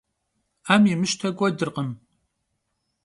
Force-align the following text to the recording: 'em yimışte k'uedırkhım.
'em 0.71 0.83
yimışte 0.89 1.27
k'uedırkhım. 1.37 1.89